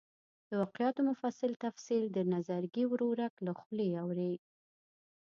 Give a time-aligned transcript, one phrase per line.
[0.47, 4.33] د واقعاتو مفصل تفصیل د نظرګي ورورک له خولې اوري.